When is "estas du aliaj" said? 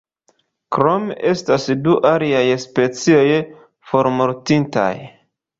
1.31-2.41